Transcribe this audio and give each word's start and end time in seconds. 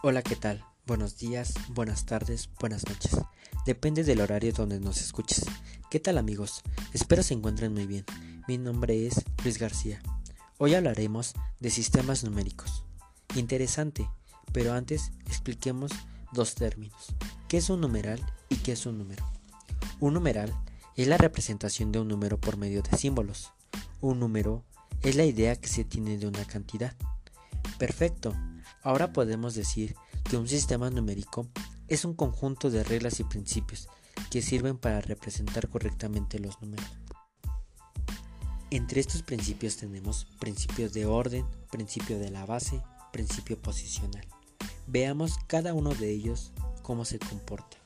Hola, 0.00 0.22
¿qué 0.22 0.36
tal? 0.36 0.64
Buenos 0.86 1.18
días, 1.18 1.54
buenas 1.70 2.06
tardes, 2.06 2.48
buenas 2.60 2.86
noches. 2.86 3.16
Depende 3.66 4.04
del 4.04 4.20
horario 4.20 4.52
donde 4.52 4.78
nos 4.78 5.00
escuches. 5.00 5.44
¿Qué 5.90 5.98
tal 5.98 6.18
amigos? 6.18 6.62
Espero 6.92 7.24
se 7.24 7.34
encuentren 7.34 7.74
muy 7.74 7.84
bien. 7.84 8.04
Mi 8.46 8.58
nombre 8.58 9.08
es 9.08 9.24
Luis 9.42 9.58
García. 9.58 10.00
Hoy 10.56 10.76
hablaremos 10.76 11.34
de 11.58 11.70
sistemas 11.70 12.22
numéricos. 12.22 12.84
Interesante, 13.34 14.08
pero 14.52 14.72
antes 14.72 15.10
expliquemos 15.26 15.90
dos 16.32 16.54
términos. 16.54 17.16
¿Qué 17.48 17.56
es 17.56 17.68
un 17.68 17.80
numeral 17.80 18.24
y 18.48 18.54
qué 18.58 18.72
es 18.72 18.86
un 18.86 18.98
número? 18.98 19.28
Un 19.98 20.14
numeral 20.14 20.54
es 20.94 21.08
la 21.08 21.18
representación 21.18 21.90
de 21.90 21.98
un 21.98 22.06
número 22.06 22.40
por 22.40 22.56
medio 22.56 22.82
de 22.82 22.96
símbolos. 22.96 23.52
Un 24.00 24.20
número 24.20 24.64
es 25.02 25.16
la 25.16 25.24
idea 25.24 25.56
que 25.56 25.66
se 25.66 25.82
tiene 25.82 26.18
de 26.18 26.28
una 26.28 26.44
cantidad. 26.44 26.94
Perfecto. 27.78 28.36
Ahora 28.82 29.12
podemos 29.12 29.54
decir 29.54 29.96
que 30.28 30.36
un 30.36 30.48
sistema 30.48 30.90
numérico 30.90 31.48
es 31.88 32.04
un 32.04 32.14
conjunto 32.14 32.70
de 32.70 32.84
reglas 32.84 33.18
y 33.20 33.24
principios 33.24 33.88
que 34.30 34.42
sirven 34.42 34.76
para 34.76 35.00
representar 35.00 35.68
correctamente 35.68 36.38
los 36.38 36.60
números. 36.60 36.86
Entre 38.70 39.00
estos 39.00 39.22
principios 39.22 39.76
tenemos 39.78 40.26
principios 40.38 40.92
de 40.92 41.06
orden, 41.06 41.46
principio 41.70 42.18
de 42.18 42.30
la 42.30 42.44
base, 42.44 42.82
principio 43.12 43.60
posicional. 43.60 44.26
Veamos 44.86 45.38
cada 45.46 45.72
uno 45.72 45.94
de 45.94 46.10
ellos 46.10 46.52
cómo 46.82 47.04
se 47.04 47.18
comporta. 47.18 47.78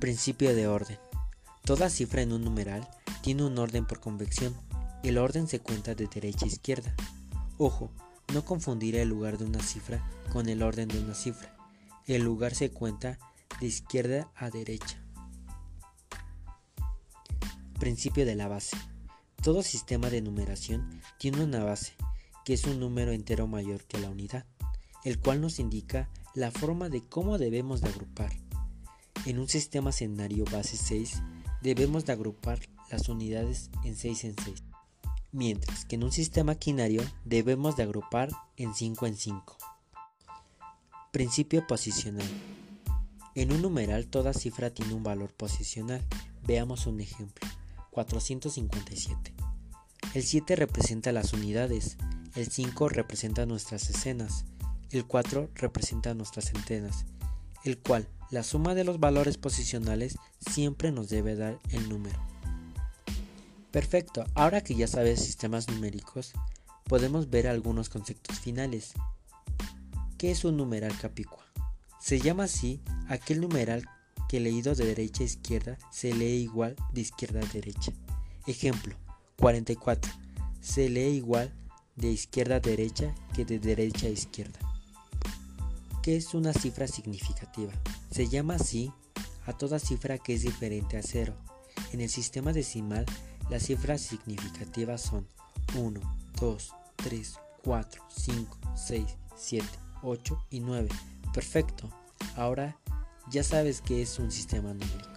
Principio 0.00 0.54
de 0.54 0.66
orden. 0.66 0.98
Toda 1.64 1.88
cifra 1.88 2.22
en 2.22 2.32
un 2.32 2.44
numeral 2.44 2.86
tiene 3.22 3.44
un 3.44 3.56
orden 3.58 3.86
por 3.86 4.00
convección. 4.00 4.54
El 5.02 5.16
orden 5.16 5.48
se 5.48 5.60
cuenta 5.60 5.94
de 5.94 6.08
derecha 6.08 6.44
a 6.44 6.48
izquierda. 6.48 6.94
Ojo, 7.56 7.90
no 8.32 8.44
confundir 8.44 8.96
el 8.96 9.08
lugar 9.08 9.38
de 9.38 9.44
una 9.44 9.60
cifra 9.60 10.02
con 10.32 10.48
el 10.48 10.62
orden 10.62 10.88
de 10.88 10.98
una 10.98 11.14
cifra. 11.14 11.54
El 12.06 12.22
lugar 12.22 12.54
se 12.54 12.70
cuenta 12.70 13.18
de 13.60 13.66
izquierda 13.66 14.30
a 14.34 14.50
derecha. 14.50 15.02
Principio 17.78 18.24
de 18.24 18.34
la 18.34 18.48
base. 18.48 18.76
Todo 19.42 19.62
sistema 19.62 20.08
de 20.08 20.22
numeración 20.22 21.00
tiene 21.18 21.44
una 21.44 21.64
base, 21.64 21.94
que 22.44 22.54
es 22.54 22.64
un 22.64 22.80
número 22.80 23.12
entero 23.12 23.46
mayor 23.46 23.84
que 23.84 23.98
la 23.98 24.08
unidad, 24.08 24.46
el 25.04 25.18
cual 25.18 25.40
nos 25.40 25.58
indica 25.58 26.08
la 26.34 26.50
forma 26.50 26.88
de 26.88 27.02
cómo 27.02 27.38
debemos 27.38 27.80
de 27.80 27.88
agrupar. 27.88 28.32
En 29.26 29.38
un 29.38 29.48
sistema 29.48 29.90
escenario 29.90 30.44
base 30.46 30.76
6, 30.76 31.22
debemos 31.60 32.04
de 32.06 32.12
agrupar 32.12 32.60
las 32.90 33.08
unidades 33.08 33.70
en 33.84 33.96
6 33.96 34.24
en 34.24 34.36
6 34.42 34.71
mientras 35.32 35.84
que 35.84 35.96
en 35.96 36.04
un 36.04 36.12
sistema 36.12 36.54
quinario 36.54 37.02
debemos 37.24 37.76
de 37.76 37.82
agrupar 37.82 38.30
en 38.56 38.74
5 38.74 39.06
en 39.06 39.16
5. 39.16 39.56
Principio 41.10 41.66
posicional. 41.66 42.28
En 43.34 43.50
un 43.50 43.62
numeral 43.62 44.06
toda 44.06 44.34
cifra 44.34 44.70
tiene 44.70 44.94
un 44.94 45.02
valor 45.02 45.32
posicional. 45.32 46.02
Veamos 46.46 46.86
un 46.86 47.00
ejemplo. 47.00 47.48
457. 47.90 49.34
El 50.14 50.22
7 50.22 50.56
representa 50.56 51.12
las 51.12 51.32
unidades, 51.32 51.96
el 52.34 52.50
5 52.50 52.88
representa 52.88 53.46
nuestras 53.46 53.88
escenas, 53.88 54.44
el 54.90 55.06
4 55.06 55.50
representa 55.54 56.14
nuestras 56.14 56.46
centenas, 56.46 57.06
el 57.64 57.78
cual 57.78 58.08
la 58.30 58.42
suma 58.42 58.74
de 58.74 58.84
los 58.84 59.00
valores 59.00 59.38
posicionales 59.38 60.16
siempre 60.40 60.92
nos 60.92 61.08
debe 61.08 61.36
dar 61.36 61.58
el 61.70 61.88
número. 61.88 62.31
Perfecto, 63.72 64.26
ahora 64.34 64.60
que 64.60 64.74
ya 64.74 64.86
sabes 64.86 65.24
sistemas 65.24 65.68
numéricos, 65.68 66.32
podemos 66.84 67.30
ver 67.30 67.48
algunos 67.48 67.88
conceptos 67.88 68.38
finales. 68.38 68.92
¿Qué 70.18 70.30
es 70.30 70.44
un 70.44 70.58
numeral 70.58 70.96
capicua? 70.98 71.42
Se 71.98 72.20
llama 72.20 72.44
así 72.44 72.82
aquel 73.08 73.40
numeral 73.40 73.88
que 74.28 74.40
leído 74.40 74.74
de 74.74 74.84
derecha 74.84 75.22
a 75.22 75.26
izquierda 75.26 75.78
se 75.90 76.12
lee 76.14 76.42
igual 76.42 76.76
de 76.92 77.00
izquierda 77.00 77.40
a 77.40 77.52
derecha. 77.52 77.92
Ejemplo, 78.46 78.94
44. 79.36 80.12
Se 80.60 80.90
lee 80.90 81.16
igual 81.16 81.50
de 81.96 82.10
izquierda 82.10 82.56
a 82.56 82.60
derecha 82.60 83.14
que 83.34 83.46
de 83.46 83.58
derecha 83.58 84.06
a 84.06 84.10
izquierda. 84.10 84.58
¿Qué 86.02 86.16
es 86.16 86.34
una 86.34 86.52
cifra 86.52 86.86
significativa? 86.88 87.72
Se 88.10 88.28
llama 88.28 88.56
así 88.56 88.92
a 89.46 89.56
toda 89.56 89.78
cifra 89.78 90.18
que 90.18 90.34
es 90.34 90.42
diferente 90.42 90.98
a 90.98 91.02
cero. 91.02 91.34
En 91.92 92.02
el 92.02 92.10
sistema 92.10 92.52
decimal 92.52 93.06
las 93.52 93.64
cifras 93.64 94.00
significativas 94.00 95.02
son 95.02 95.28
1, 95.76 96.00
2, 96.40 96.72
3, 96.96 97.34
4, 97.62 98.02
5, 98.08 98.58
6, 98.74 99.04
7, 99.36 99.66
8 100.02 100.46
y 100.48 100.60
9. 100.60 100.88
Perfecto. 101.34 101.90
Ahora 102.34 102.78
ya 103.30 103.44
sabes 103.44 103.82
que 103.82 104.00
es 104.00 104.18
un 104.18 104.32
sistema 104.32 104.72
numérico. 104.72 105.11